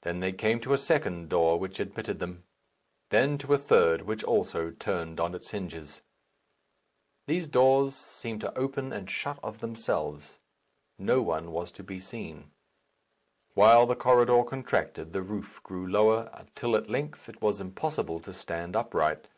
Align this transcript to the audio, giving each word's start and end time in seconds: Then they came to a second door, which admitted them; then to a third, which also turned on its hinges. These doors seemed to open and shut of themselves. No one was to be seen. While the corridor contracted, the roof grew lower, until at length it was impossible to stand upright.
Then 0.00 0.20
they 0.20 0.32
came 0.32 0.60
to 0.60 0.72
a 0.72 0.78
second 0.78 1.28
door, 1.28 1.58
which 1.58 1.78
admitted 1.78 2.20
them; 2.20 2.44
then 3.10 3.36
to 3.36 3.52
a 3.52 3.58
third, 3.58 4.00
which 4.00 4.24
also 4.24 4.70
turned 4.70 5.20
on 5.20 5.34
its 5.34 5.50
hinges. 5.50 6.00
These 7.26 7.48
doors 7.48 7.94
seemed 7.94 8.40
to 8.40 8.58
open 8.58 8.94
and 8.94 9.10
shut 9.10 9.38
of 9.42 9.60
themselves. 9.60 10.38
No 10.98 11.20
one 11.20 11.50
was 11.50 11.70
to 11.72 11.82
be 11.82 12.00
seen. 12.00 12.50
While 13.52 13.84
the 13.84 13.94
corridor 13.94 14.42
contracted, 14.42 15.12
the 15.12 15.20
roof 15.20 15.62
grew 15.62 15.86
lower, 15.86 16.30
until 16.32 16.74
at 16.74 16.88
length 16.88 17.28
it 17.28 17.42
was 17.42 17.60
impossible 17.60 18.20
to 18.20 18.32
stand 18.32 18.74
upright. 18.74 19.28